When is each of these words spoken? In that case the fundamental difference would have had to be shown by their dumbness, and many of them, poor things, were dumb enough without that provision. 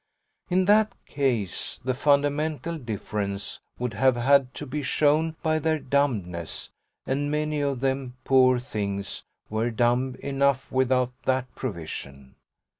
In 0.49 0.65
that 0.65 0.93
case 1.05 1.79
the 1.85 1.93
fundamental 1.93 2.79
difference 2.79 3.59
would 3.77 3.93
have 3.93 4.15
had 4.15 4.51
to 4.55 4.65
be 4.65 4.81
shown 4.81 5.35
by 5.43 5.59
their 5.59 5.77
dumbness, 5.77 6.71
and 7.05 7.29
many 7.29 7.61
of 7.61 7.81
them, 7.81 8.17
poor 8.23 8.57
things, 8.57 9.23
were 9.47 9.69
dumb 9.69 10.15
enough 10.19 10.71
without 10.71 11.13
that 11.25 11.53
provision. 11.53 12.33